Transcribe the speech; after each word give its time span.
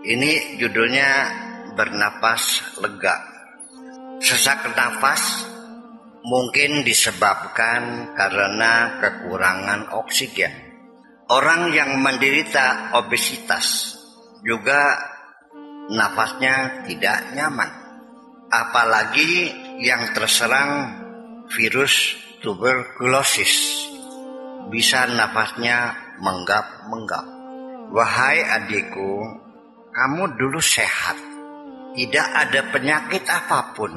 Ini 0.00 0.56
judulnya 0.56 1.10
bernapas 1.76 2.76
lega. 2.80 3.20
Sesak 4.16 4.72
nafas 4.72 5.44
mungkin 6.24 6.80
disebabkan 6.80 8.16
karena 8.16 8.96
kekurangan 8.96 9.92
oksigen. 10.00 10.52
Orang 11.28 11.76
yang 11.76 12.00
menderita 12.00 12.96
obesitas 12.96 13.92
juga 14.40 14.96
nafasnya 15.92 16.88
tidak 16.88 17.36
nyaman. 17.36 17.70
Apalagi 18.48 19.52
yang 19.84 20.16
terserang 20.16 20.96
virus 21.52 22.16
tuberkulosis. 22.40 23.84
Bisa 24.72 25.04
nafasnya 25.12 25.92
menggap-menggap. 26.24 27.26
Wahai 27.92 28.38
adikku, 28.48 29.49
kamu 29.90 30.38
dulu 30.38 30.62
sehat. 30.62 31.18
Tidak 31.90 32.28
ada 32.30 32.70
penyakit 32.70 33.26
apa 33.26 33.74
pun. 33.74 33.90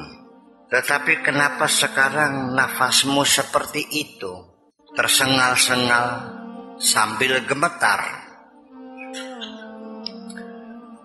Tetapi 0.74 1.22
kenapa 1.22 1.70
sekarang 1.70 2.58
nafasmu 2.58 3.22
seperti 3.22 3.86
itu? 3.94 4.34
Tersengal-sengal 4.98 6.06
sambil 6.82 7.46
gemetar. 7.46 8.02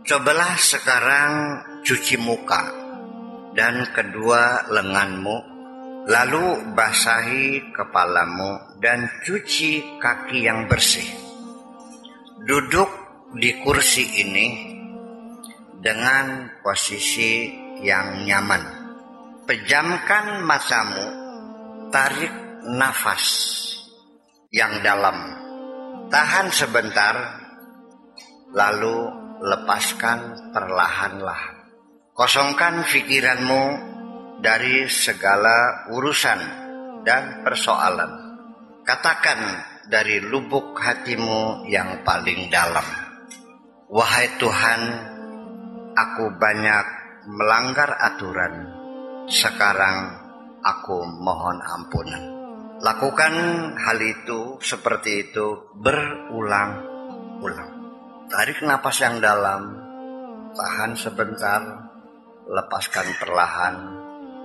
Cobalah 0.09 0.57
sekarang 0.57 1.33
cuci 1.85 2.17
muka 2.17 2.65
dan 3.53 3.93
kedua 3.93 4.65
lenganmu, 4.73 5.37
lalu 6.09 6.73
basahi 6.73 7.77
kepalamu 7.77 8.81
dan 8.81 9.05
cuci 9.21 10.01
kaki 10.01 10.49
yang 10.49 10.65
bersih. 10.65 11.05
Duduk 12.49 12.89
di 13.37 13.61
kursi 13.61 14.25
ini 14.25 14.68
dengan 15.79 16.51
posisi 16.63 17.55
yang 17.83 18.27
nyaman. 18.27 18.63
Pejamkan 19.47 20.45
matamu, 20.45 21.07
tarik 21.89 22.35
nafas 22.69 23.25
yang 24.53 24.83
dalam. 24.85 25.17
Tahan 26.09 26.49
sebentar, 26.53 27.17
lalu 28.53 28.97
lepaskan 29.41 30.53
perlahan-lahan. 30.53 31.57
Kosongkan 32.13 32.83
pikiranmu 32.83 33.63
dari 34.43 34.91
segala 34.91 35.89
urusan 35.95 36.41
dan 37.07 37.47
persoalan. 37.47 38.11
Katakan 38.83 39.41
dari 39.87 40.19
lubuk 40.21 40.77
hatimu 40.77 41.69
yang 41.71 42.03
paling 42.03 42.51
dalam. 42.51 42.85
Wahai 43.89 44.29
Tuhan, 44.37 44.81
aku 45.99 46.39
banyak 46.39 46.87
melanggar 47.27 47.91
aturan. 47.99 48.55
Sekarang 49.29 49.97
aku 50.63 51.05
mohon 51.05 51.59
ampunan. 51.61 52.23
Lakukan 52.79 53.35
hal 53.75 53.99
itu 53.99 54.63
seperti 54.63 55.29
itu 55.29 55.75
berulang-ulang. 55.75 57.71
Tarik 58.31 58.63
napas 58.63 59.03
yang 59.03 59.19
dalam, 59.19 59.63
tahan 60.55 60.95
sebentar, 60.95 61.61
lepaskan 62.47 63.09
perlahan, 63.19 63.77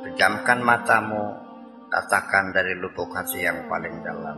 pejamkan 0.08 0.60
matamu, 0.66 1.38
katakan 1.94 2.50
dari 2.50 2.74
lubuk 2.82 3.14
hati 3.14 3.46
yang 3.46 3.70
paling 3.70 4.02
dalam, 4.02 4.38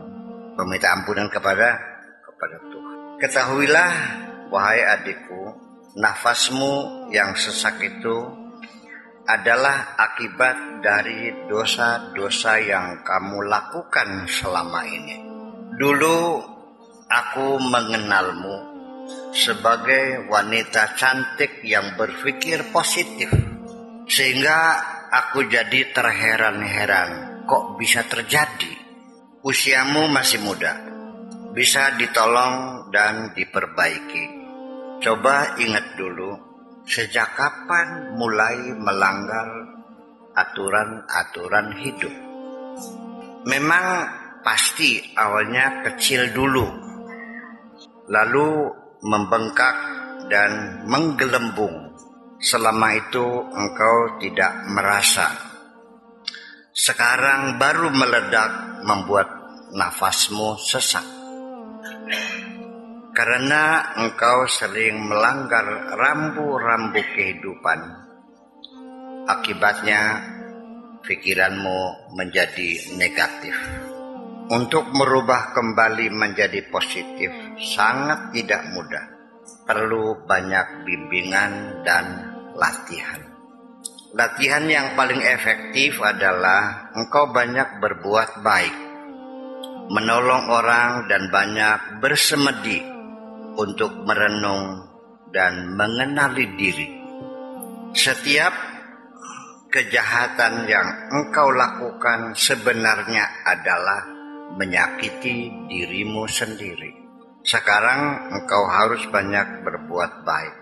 meminta 0.60 0.92
ampunan 0.92 1.32
kepada 1.32 1.80
kepada 2.20 2.56
Tuhan. 2.68 2.96
Ketahuilah, 3.16 3.92
wahai 4.52 4.82
adikku, 4.98 5.65
nafasmu 5.96 7.08
yang 7.08 7.32
sesak 7.32 7.80
itu 7.80 8.16
adalah 9.26 9.96
akibat 9.98 10.84
dari 10.84 11.48
dosa-dosa 11.48 12.60
yang 12.62 13.00
kamu 13.02 13.48
lakukan 13.48 14.28
selama 14.28 14.86
ini. 14.86 15.16
Dulu 15.74 16.18
aku 17.08 17.58
mengenalmu 17.58 18.76
sebagai 19.32 20.30
wanita 20.30 20.94
cantik 20.94 21.64
yang 21.64 21.96
berpikir 21.98 22.70
positif. 22.70 23.32
Sehingga 24.06 24.78
aku 25.10 25.50
jadi 25.50 25.90
terheran-heran 25.90 27.42
kok 27.48 27.74
bisa 27.74 28.06
terjadi. 28.06 28.70
Usiamu 29.42 30.06
masih 30.10 30.42
muda, 30.42 30.74
bisa 31.50 31.94
ditolong 31.98 32.86
dan 32.94 33.34
diperbaiki. 33.34 34.35
Coba 35.06 35.54
ingat 35.62 35.94
dulu, 35.94 36.34
sejak 36.82 37.38
kapan 37.38 38.18
mulai 38.18 38.74
melanggar 38.74 39.46
aturan-aturan 40.34 41.78
hidup. 41.78 42.10
Memang 43.46 43.86
pasti 44.42 44.98
awalnya 45.14 45.86
kecil 45.86 46.34
dulu, 46.34 46.66
lalu 48.10 48.66
membengkak 49.06 49.78
dan 50.26 50.82
menggelembung. 50.90 51.94
Selama 52.42 52.98
itu 52.98 53.46
engkau 53.54 54.18
tidak 54.18 54.58
merasa. 54.74 55.30
Sekarang 56.74 57.62
baru 57.62 57.94
meledak 57.94 58.82
membuat 58.82 59.30
nafasmu 59.70 60.58
sesak. 60.58 61.06
Karena 63.16 63.96
engkau 63.96 64.44
sering 64.44 65.08
melanggar 65.08 65.96
rambu-rambu 65.96 67.00
kehidupan. 67.00 67.80
Akibatnya 69.24 70.20
pikiranmu 71.00 72.12
menjadi 72.12 72.92
negatif. 73.00 73.56
Untuk 74.52 74.92
merubah 74.92 75.56
kembali 75.56 76.12
menjadi 76.12 76.68
positif 76.68 77.32
sangat 77.56 78.36
tidak 78.36 78.68
mudah. 78.76 79.04
Perlu 79.64 80.28
banyak 80.28 80.84
bimbingan 80.84 81.80
dan 81.88 82.36
latihan. 82.52 83.24
Latihan 84.12 84.68
yang 84.68 84.92
paling 84.92 85.24
efektif 85.24 86.04
adalah 86.04 86.92
engkau 86.92 87.32
banyak 87.32 87.80
berbuat 87.80 88.44
baik, 88.44 88.76
menolong 89.88 90.52
orang 90.52 91.08
dan 91.08 91.32
banyak 91.32 92.04
bersemedi 92.04 92.95
untuk 93.56 93.92
merenung 94.04 94.84
dan 95.32 95.76
mengenali 95.76 96.46
diri. 96.56 96.88
Setiap 97.96 98.52
kejahatan 99.72 100.68
yang 100.68 100.88
engkau 101.12 101.52
lakukan 101.52 102.36
sebenarnya 102.36 103.44
adalah 103.44 104.08
menyakiti 104.56 105.68
dirimu 105.68 106.24
sendiri. 106.28 106.92
Sekarang 107.44 108.32
engkau 108.32 108.62
harus 108.68 109.04
banyak 109.08 109.64
berbuat 109.64 110.26
baik 110.26 110.54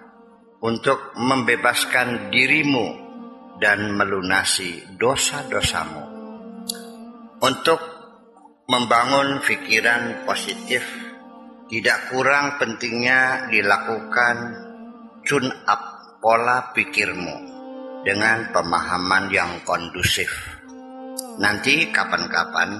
untuk 0.65 1.13
membebaskan 1.17 2.33
dirimu 2.33 2.87
dan 3.61 3.95
melunasi 3.95 4.97
dosa-dosamu. 4.97 6.05
Untuk 7.45 7.81
membangun 8.65 9.45
pikiran 9.45 10.25
positif 10.25 11.04
tidak 11.65 12.13
kurang 12.13 12.61
pentingnya 12.61 13.49
dilakukan 13.49 14.37
tune 15.25 15.49
up 15.65 15.83
pola 16.21 16.73
pikirmu 16.77 17.37
dengan 18.05 18.53
pemahaman 18.53 19.33
yang 19.33 19.65
kondusif. 19.65 20.29
Nanti 21.41 21.89
kapan-kapan 21.89 22.71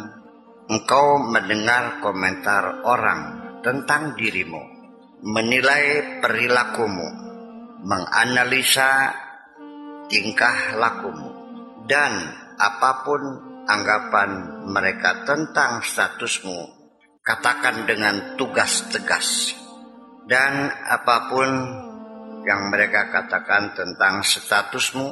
engkau 0.69 1.21
mendengar 1.33 2.01
komentar 2.05 2.85
orang 2.85 3.41
tentang 3.65 4.13
dirimu, 4.21 4.61
menilai 5.25 6.21
perilakumu, 6.21 7.09
menganalisa 7.89 9.13
tingkah 10.13 10.77
lakumu, 10.77 11.33
dan 11.89 12.13
apa 12.61 13.01
pun 13.03 13.23
anggapan 13.65 14.31
mereka 14.69 15.25
tentang 15.25 15.81
statusmu, 15.81 16.84
katakan 17.25 17.89
dengan 17.89 18.37
tugas 18.37 18.85
tegas. 18.93 19.57
Dan 20.29 20.69
apa 20.69 21.33
pun 21.33 21.49
yang 22.45 22.69
mereka 22.69 23.09
katakan 23.09 23.73
tentang 23.73 24.21
statusmu, 24.21 25.09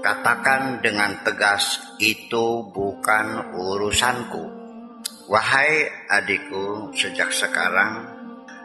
katakan 0.00 0.80
dengan 0.80 1.20
tegas, 1.20 1.76
itu 2.00 2.72
bukan 2.72 3.52
urusanku. 3.52 4.64
Wahai 5.28 5.88
adikku, 6.08 6.92
sejak 6.96 7.32
sekarang 7.32 8.08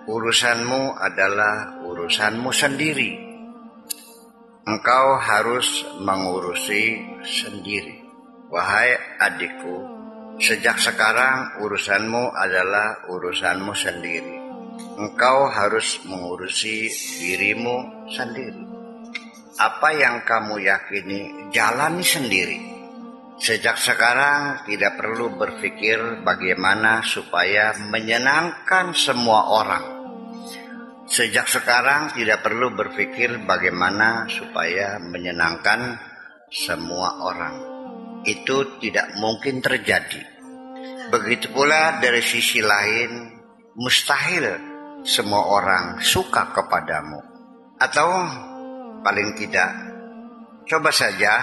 urusanmu 0.08 0.96
adalah 0.96 1.84
urusanmu 1.84 2.52
sendiri. 2.56 3.20
Engkau 4.64 5.20
harus 5.20 5.88
mengurusi 6.04 7.00
sendiri. 7.24 8.00
Wahai 8.52 8.96
adikku, 9.24 9.99
sejak 10.40 10.80
sekarang 10.80 11.60
urusanmu 11.60 12.32
adalah 12.32 13.06
urusanmu 13.12 13.76
sendiri. 13.76 14.36
engkau 15.00 15.48
harus 15.52 16.00
mengurusi 16.08 16.88
dirimu 17.20 18.08
sendiri. 18.12 18.64
Apa 19.60 19.92
yang 19.96 20.24
kamu 20.24 20.64
yakini, 20.64 21.52
jalani 21.52 22.04
sendiri. 22.04 22.60
Sejak 23.40 23.80
sekarang 23.80 24.68
tidak 24.68 25.00
perlu 25.00 25.36
berpikir 25.36 26.24
bagaimana 26.24 27.04
supaya 27.04 27.76
menyenangkan 27.92 28.92
semua 28.92 29.52
orang. 29.52 29.86
Sejak 31.08 31.48
sekarang 31.48 32.16
tidak 32.16 32.44
perlu 32.44 32.72
berpikir 32.76 33.40
bagaimana 33.48 34.28
supaya 34.28 35.00
menyenangkan 35.00 35.96
semua 36.52 37.24
orang. 37.24 37.79
Itu 38.28 38.80
tidak 38.84 39.16
mungkin 39.20 39.64
terjadi. 39.64 40.22
Begitu 41.10 41.50
pula 41.56 41.98
dari 42.04 42.22
sisi 42.22 42.62
lain, 42.62 43.40
mustahil 43.80 44.46
semua 45.08 45.48
orang 45.48 46.04
suka 46.04 46.52
kepadamu. 46.52 47.20
Atau 47.80 48.08
paling 49.02 49.40
tidak, 49.40 49.72
coba 50.68 50.92
saja 50.92 51.34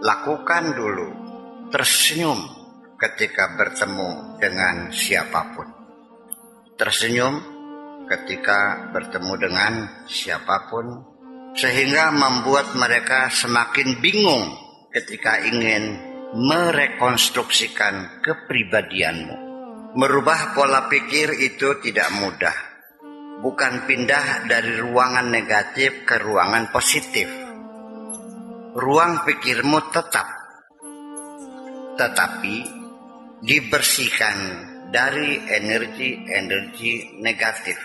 lakukan 0.00 0.72
dulu 0.76 1.08
tersenyum 1.74 2.38
ketika 2.96 3.58
bertemu 3.58 4.40
dengan 4.40 4.94
siapa 4.94 5.52
pun. 5.52 5.68
Tersenyum 6.78 7.34
ketika 8.06 8.92
bertemu 8.94 9.32
dengan 9.36 9.72
siapa 10.06 10.70
pun 10.70 10.86
sehingga 11.56 12.12
membuat 12.12 12.76
mereka 12.76 13.32
semakin 13.32 13.98
bingung 13.98 14.65
ketika 14.96 15.44
ingin 15.44 16.00
merekonstruksikan 16.32 18.24
kepribadianmu. 18.24 19.36
Merubah 19.92 20.56
pola 20.56 20.88
pikir 20.88 21.36
itu 21.36 21.76
tidak 21.84 22.08
mudah. 22.16 22.56
Bukan 23.44 23.84
pindah 23.84 24.48
dari 24.48 24.80
ruangan 24.80 25.28
negatif 25.28 26.08
ke 26.08 26.16
ruangan 26.16 26.72
positif. 26.72 27.28
Ruang 28.72 29.20
pikirmu 29.28 29.92
tetap. 29.92 30.28
Tetapi 32.00 32.56
dibersihkan 33.44 34.36
dari 34.88 35.44
energi-energi 35.44 37.20
negatif. 37.20 37.76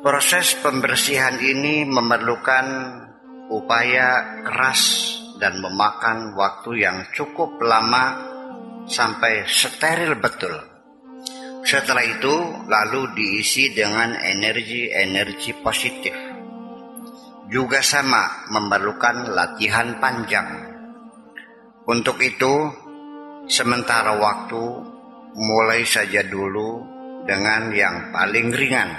Proses 0.00 0.56
pembersihan 0.64 1.36
ini 1.36 1.84
memerlukan 1.84 2.66
upaya 3.52 4.40
keras 4.48 5.19
dan 5.40 5.58
memakan 5.58 6.36
waktu 6.36 6.84
yang 6.84 7.08
cukup 7.16 7.56
lama 7.64 8.28
sampai 8.84 9.48
steril 9.48 10.20
betul. 10.20 10.52
Setelah 11.64 12.04
itu 12.04 12.34
lalu 12.68 13.12
diisi 13.16 13.72
dengan 13.72 14.16
energi-energi 14.16 15.56
positif. 15.60 16.14
Juga 17.50 17.82
sama 17.82 18.46
memerlukan 18.52 19.34
latihan 19.34 19.98
panjang. 19.98 20.48
Untuk 21.84 22.22
itu, 22.22 22.70
sementara 23.50 24.14
waktu 24.14 24.62
mulai 25.34 25.82
saja 25.82 26.22
dulu 26.22 26.84
dengan 27.26 27.74
yang 27.74 28.14
paling 28.14 28.54
ringan. 28.54 28.90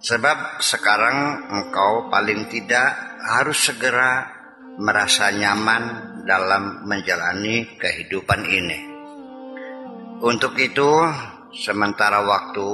Sebab 0.00 0.64
sekarang 0.64 1.48
engkau 1.52 2.08
paling 2.08 2.48
tidak 2.48 3.20
harus 3.20 3.56
segera 3.70 4.39
merasa 4.80 5.28
nyaman 5.28 5.84
dalam 6.24 6.88
menjalani 6.88 7.76
kehidupan 7.76 8.40
ini. 8.48 8.80
Untuk 10.24 10.56
itu, 10.56 10.88
sementara 11.52 12.24
waktu, 12.24 12.68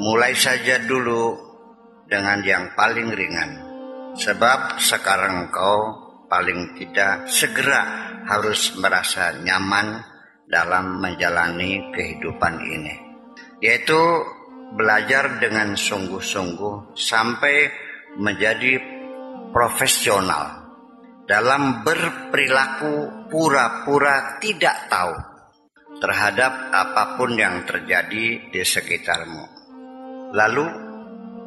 mulai 0.00 0.32
saja 0.32 0.80
dulu 0.80 1.36
dengan 2.08 2.40
yang 2.40 2.72
paling 2.72 3.12
ringan. 3.12 3.50
Sebab 4.16 4.80
sekarang 4.80 5.48
engkau 5.48 5.76
paling 6.32 6.76
tidak 6.80 7.28
segera 7.28 8.08
harus 8.24 8.76
merasa 8.80 9.36
nyaman 9.40 10.00
dalam 10.48 11.00
menjalani 11.00 11.92
kehidupan 11.92 12.54
ini. 12.64 12.94
Yaitu 13.60 14.00
belajar 14.76 15.40
dengan 15.40 15.76
sungguh-sungguh 15.76 16.96
sampai 16.96 17.68
menjadi 18.20 18.80
profesional 19.52 20.57
dalam 21.28 21.84
berperilaku 21.84 23.28
pura-pura 23.28 24.40
tidak 24.40 24.88
tahu 24.88 25.12
terhadap 26.00 26.72
apa 26.72 27.20
pun 27.20 27.36
yang 27.36 27.68
terjadi 27.68 28.48
di 28.48 28.62
sekitarmu. 28.64 29.44
Lalu, 30.32 30.66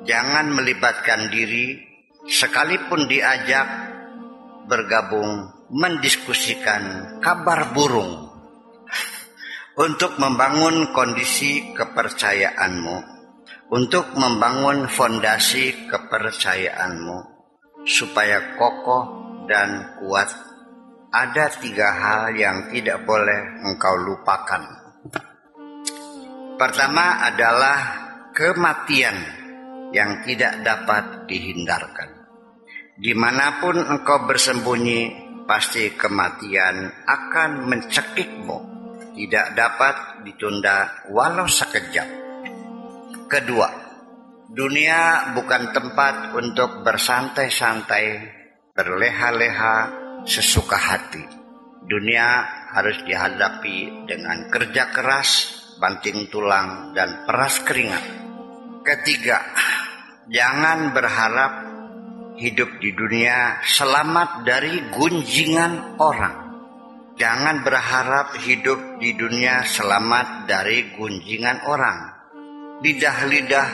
jangan 0.05 0.53
melibatkan 0.53 1.33
diri 1.33 1.81
sekalipun 2.29 3.09
diajak 3.09 3.65
bergabung 4.69 5.49
mendiskusikan 5.73 7.17
kabar 7.17 7.73
burung 7.73 8.29
untuk 9.89 10.13
membangun 10.21 10.93
kondisi 10.93 11.73
kepercayaanmu, 11.73 12.97
untuk 13.73 14.13
membangun 14.13 14.85
fondasi 14.85 15.89
kepercayaanmu 15.89 17.17
supaya 17.81 18.61
kokoh 18.61 19.30
dan 19.49 19.97
kuat 20.01 20.29
ada 21.11 21.51
tiga 21.59 21.91
hal 21.91 22.31
yang 22.39 22.71
tidak 22.71 23.03
boleh 23.03 23.67
engkau 23.67 23.99
lupakan. 23.99 24.63
Pertama 26.55 27.27
adalah 27.27 27.79
kematian 28.31 29.17
yang 29.91 30.23
tidak 30.23 30.63
dapat 30.63 31.27
dihindarkan. 31.27 32.09
Di 32.95 33.11
mana 33.11 33.59
pun 33.59 33.75
engkau 33.75 34.23
bersembunyi, 34.23 35.31
pasti 35.43 35.91
kematian 35.97 37.03
akan 37.03 37.67
mencekikmu. 37.67 38.57
Tidak 39.11 39.47
dapat 39.51 40.23
ditunda 40.23 41.09
walau 41.11 41.43
sekejap. 41.43 42.07
Kedua, 43.27 43.69
dunia 44.47 45.33
bukan 45.35 45.75
tempat 45.75 46.31
untuk 46.31 46.87
bersantai-santai, 46.87 48.05
berleha-leha, 48.81 49.75
sesuka 50.25 50.73
hati. 50.73 51.21
Dunia 51.85 52.41
harus 52.73 52.97
dihadapi 53.05 54.09
dengan 54.09 54.49
kerja 54.49 54.89
keras, 54.89 55.29
banting 55.77 56.33
tulang, 56.33 56.97
dan 56.97 57.29
peras 57.29 57.61
keringat. 57.61 58.01
Ketiga, 58.81 59.37
jangan 60.25 60.89
berharap 60.97 61.53
hidup 62.41 62.81
di 62.81 62.89
dunia 62.97 63.61
selamat 63.61 64.41
dari 64.41 64.89
gunjingan 64.89 66.01
orang. 66.01 66.37
Jangan 67.21 67.61
berharap 67.61 68.33
hidup 68.41 68.97
di 68.97 69.13
dunia 69.13 69.61
selamat 69.61 70.49
dari 70.49 70.97
gunjingan 70.97 71.69
orang. 71.69 71.99
Lidah-lidah 72.81 73.67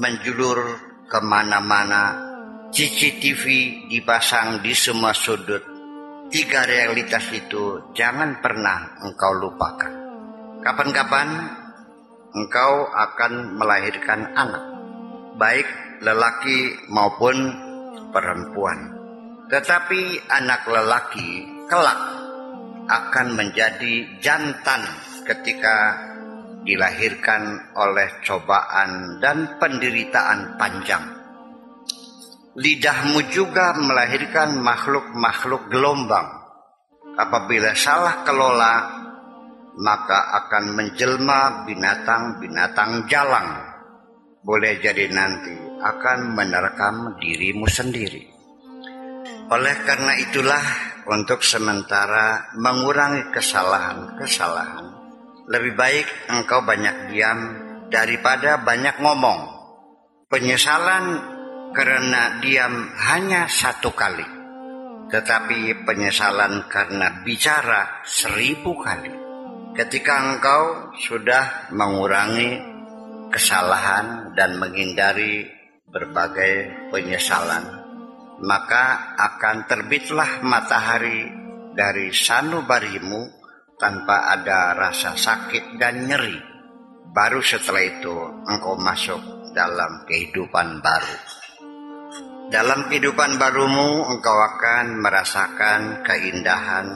menjulur 0.00 0.80
ke 1.04 1.18
mana-mana, 1.20 2.29
CCTV 2.70 3.44
dipasang 3.90 4.62
di 4.62 4.70
semua 4.78 5.10
sudut, 5.10 5.58
Tiga 6.30 6.62
realitas 6.62 7.26
itu 7.34 7.90
jangan 7.90 8.38
pernah 8.38 9.02
engkau 9.02 9.34
lupakan. 9.42 9.90
Kapan-kapan 10.62 11.26
engkau 12.30 12.86
akan 12.86 13.58
melahirkan 13.58 14.30
anak, 14.38 14.62
baik 15.34 15.66
lelaki 15.98 16.86
maupun 16.86 17.34
perempuan. 18.14 18.94
Tetapi 19.50 20.30
anak 20.30 20.70
lelaki 20.70 21.50
kelak 21.66 21.98
akan 22.86 23.34
menjadi 23.34 24.22
jantan 24.22 24.86
ketika 25.26 25.98
dilahirkan 26.62 27.74
oleh 27.74 28.06
cobaan 28.22 29.18
dan 29.18 29.58
penderitaan 29.58 30.54
panjang 30.54 31.19
lidahmu 32.58 33.30
juga 33.30 33.76
melahirkan 33.78 34.58
makhluk-makhluk 34.58 35.70
gelombang. 35.70 36.26
Apabila 37.14 37.76
salah 37.76 38.24
kelola, 38.26 38.74
maka 39.78 40.18
akan 40.44 40.74
menjelma 40.74 41.68
binatang-binatang 41.68 43.06
jalang. 43.06 43.70
Boleh 44.40 44.80
jadi 44.80 45.06
nanti 45.12 45.52
akan 45.84 46.32
menerkam 46.32 47.20
dirimu 47.20 47.68
sendiri. 47.68 48.24
Oleh 49.50 49.76
karena 49.84 50.16
itulah, 50.16 50.64
untuk 51.10 51.42
sementara 51.42 52.54
mengurangi 52.56 53.34
kesalahan-kesalahan, 53.34 54.86
lebih 55.50 55.74
baik 55.74 56.06
engkau 56.30 56.62
banyak 56.62 57.10
diam 57.10 57.40
daripada 57.90 58.62
banyak 58.62 58.96
ngomong. 59.02 59.40
Penyesalan 60.30 61.04
karena 61.70 62.42
diam 62.42 62.90
hanya 63.10 63.46
satu 63.46 63.94
kali, 63.94 64.26
tetapi 65.10 65.86
penyesalan 65.86 66.66
karena 66.66 67.22
bicara 67.22 68.02
seribu 68.02 68.74
kali. 68.82 69.14
Ketika 69.70 70.34
engkau 70.34 70.90
sudah 70.98 71.70
mengurangi 71.70 72.58
kesalahan 73.30 74.34
dan 74.34 74.58
menghindari 74.58 75.46
berbagai 75.86 76.90
penyesalan, 76.90 77.64
maka 78.42 79.14
akan 79.14 79.70
terbitlah 79.70 80.42
matahari 80.42 81.30
dari 81.70 82.10
sanubarimu 82.10 83.30
tanpa 83.78 84.34
ada 84.34 84.74
rasa 84.74 85.14
sakit 85.14 85.78
dan 85.78 86.10
nyeri. 86.10 86.36
Baru 87.10 87.42
setelah 87.42 87.82
itu 87.86 88.14
engkau 88.46 88.74
masuk 88.78 89.22
dalam 89.54 90.06
kehidupan 90.06 90.82
baru. 90.82 91.39
Dalam 92.50 92.90
kehidupan 92.90 93.38
barumu 93.38 94.10
engkau 94.10 94.34
akan 94.34 94.98
merasakan 94.98 96.02
keindahan 96.02 96.86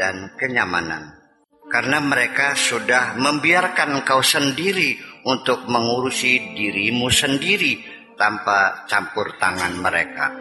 dan 0.00 0.32
kenyamanan 0.40 1.20
karena 1.68 2.00
mereka 2.00 2.56
sudah 2.56 3.12
membiarkan 3.20 4.00
engkau 4.00 4.24
sendiri 4.24 4.96
untuk 5.28 5.68
mengurusi 5.68 6.56
dirimu 6.56 7.12
sendiri 7.12 7.78
tanpa 8.16 8.88
campur 8.88 9.36
tangan 9.36 9.76
mereka. 9.78 10.32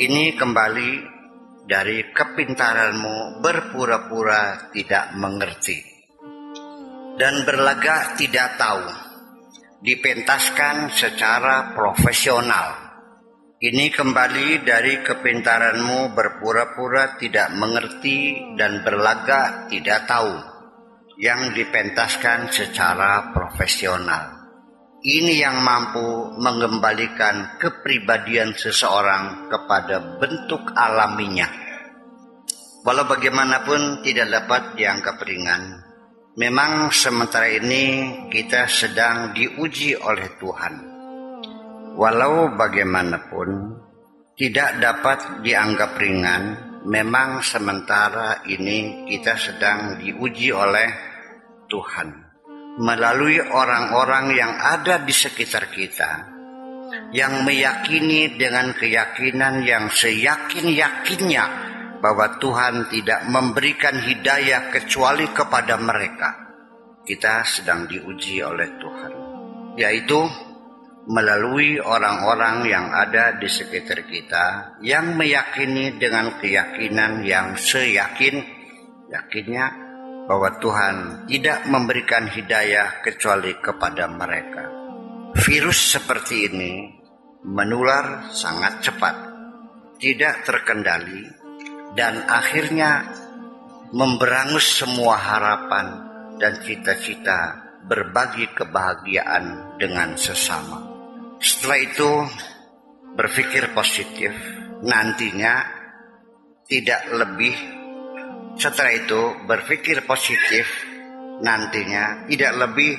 Ini 0.00 0.32
kembali 0.40 0.90
dari 1.68 2.16
kepintaranmu 2.16 3.44
berpura-pura 3.44 4.72
tidak 4.72 5.12
mengerti 5.20 5.96
dan 7.16 7.44
berlagak 7.44 8.16
tidak 8.20 8.56
tahu. 8.60 8.84
Dipentaskan 9.84 10.88
secara 10.88 11.76
profesional. 11.76 12.85
Ini 13.66 13.90
kembali 13.90 14.62
dari 14.62 15.02
kepintaranmu 15.02 16.14
berpura-pura 16.14 17.18
tidak 17.18 17.50
mengerti 17.50 18.38
dan 18.54 18.86
berlagak 18.86 19.66
tidak 19.66 20.06
tahu 20.06 20.38
yang 21.18 21.50
dipentaskan 21.50 22.46
secara 22.54 23.34
profesional. 23.34 24.54
Ini 25.02 25.42
yang 25.42 25.66
mampu 25.66 26.38
mengembalikan 26.38 27.58
kepribadian 27.58 28.54
seseorang 28.54 29.50
kepada 29.50 30.14
bentuk 30.22 30.70
alaminya. 30.70 31.50
Walau 32.86 33.02
bagaimanapun 33.10 34.06
tidak 34.06 34.30
dapat 34.30 34.78
dianggap 34.78 35.18
ringan. 35.26 35.82
Memang 36.38 36.94
sementara 36.94 37.50
ini 37.50 38.14
kita 38.30 38.70
sedang 38.70 39.34
diuji 39.34 39.98
oleh 39.98 40.38
Tuhan. 40.38 40.95
Walau 41.96 42.52
bagaimanapun 42.52 43.48
tidak 44.36 44.84
dapat 44.84 45.40
dianggap 45.40 45.96
ringan, 45.96 46.42
memang 46.84 47.40
sementara 47.40 48.44
ini 48.44 49.08
kita 49.08 49.32
sedang 49.40 49.96
diuji 49.96 50.52
oleh 50.52 50.88
Tuhan 51.72 52.08
melalui 52.76 53.40
orang-orang 53.40 54.36
yang 54.36 54.52
ada 54.52 55.00
di 55.00 55.14
sekitar 55.16 55.72
kita 55.72 56.36
yang 57.16 57.48
meyakini 57.48 58.36
dengan 58.36 58.76
keyakinan 58.76 59.64
yang 59.64 59.88
seyakin-yakinnya 59.88 61.44
bahwa 62.04 62.36
Tuhan 62.36 62.92
tidak 62.92 63.24
memberikan 63.32 63.96
hidayah 63.96 64.68
kecuali 64.68 65.32
kepada 65.32 65.80
mereka. 65.80 66.44
Kita 67.06 67.46
sedang 67.46 67.86
diuji 67.86 68.42
oleh 68.42 68.68
Tuhan, 68.76 69.12
yaitu 69.78 70.26
melalui 71.06 71.78
orang-orang 71.78 72.66
yang 72.66 72.90
ada 72.90 73.38
di 73.38 73.46
sekitar 73.46 74.02
kita 74.10 74.78
yang 74.82 75.14
meyakini 75.14 75.94
dengan 75.94 76.34
keyakinan 76.42 77.22
yang 77.22 77.54
seyakin 77.54 78.42
yakinnya 79.06 79.66
bahwa 80.26 80.58
Tuhan 80.58 81.26
tidak 81.30 81.70
memberikan 81.70 82.26
hidayah 82.26 82.98
kecuali 83.06 83.54
kepada 83.62 84.10
mereka. 84.10 84.66
Virus 85.38 85.94
seperti 85.94 86.50
ini 86.50 86.90
menular 87.46 88.26
sangat 88.34 88.82
cepat, 88.82 89.14
tidak 90.02 90.42
terkendali, 90.42 91.30
dan 91.94 92.26
akhirnya 92.26 93.06
memberangus 93.94 94.82
semua 94.82 95.14
harapan 95.14 95.86
dan 96.42 96.58
cita-cita 96.66 97.62
berbagi 97.86 98.50
kebahagiaan 98.50 99.78
dengan 99.78 100.18
sesama. 100.18 100.95
Setelah 101.40 101.78
itu, 101.80 102.10
berpikir 103.16 103.72
positif, 103.76 104.32
nantinya 104.82 105.64
tidak 106.66 107.02
lebih 107.14 107.54
setelah 108.56 108.92
itu 108.96 109.20
berpikir 109.44 110.08
positif 110.08 110.64
nantinya 111.44 112.24
tidak 112.24 112.52
lebih 112.56 112.96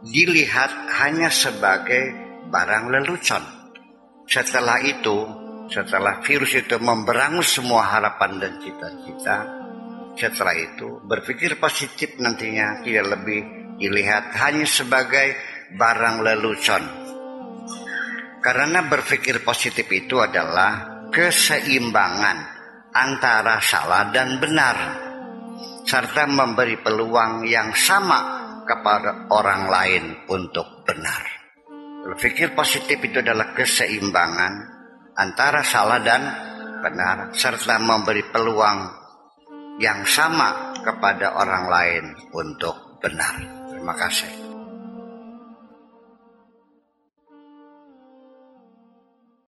dilihat 0.00 0.72
hanya 1.00 1.28
sebagai 1.28 2.16
barang 2.48 2.84
lelucon. 2.88 3.44
Setelah 4.26 4.80
itu, 4.82 5.16
setelah 5.68 6.24
virus 6.24 6.56
itu 6.56 6.80
memberangus 6.80 7.60
semua 7.60 7.84
harapan 7.84 8.40
dan 8.40 8.52
cita-cita, 8.58 9.36
setelah 10.16 10.56
itu 10.56 11.04
berpikir 11.04 11.60
positif 11.60 12.16
nantinya 12.16 12.80
tidak 12.80 13.20
lebih 13.20 13.40
dilihat 13.76 14.32
hanya 14.40 14.64
sebagai 14.64 15.36
barang 15.76 16.24
lelucon. 16.24 17.05
Karena 18.46 18.86
berpikir 18.86 19.42
positif 19.42 19.90
itu 19.90 20.22
adalah 20.22 21.02
keseimbangan 21.10 22.38
antara 22.94 23.58
salah 23.58 24.06
dan 24.14 24.38
benar, 24.38 24.76
serta 25.82 26.30
memberi 26.30 26.78
peluang 26.78 27.42
yang 27.42 27.74
sama 27.74 28.46
kepada 28.62 29.26
orang 29.34 29.66
lain 29.66 30.04
untuk 30.30 30.86
benar. 30.86 31.26
Berpikir 32.06 32.54
positif 32.54 33.02
itu 33.02 33.18
adalah 33.18 33.50
keseimbangan 33.50 34.52
antara 35.18 35.66
salah 35.66 35.98
dan 35.98 36.22
benar, 36.86 37.34
serta 37.34 37.82
memberi 37.82 38.30
peluang 38.30 38.78
yang 39.82 40.06
sama 40.06 40.70
kepada 40.86 41.34
orang 41.34 41.66
lain 41.66 42.04
untuk 42.30 43.02
benar. 43.02 43.42
Terima 43.74 43.94
kasih. 43.98 44.45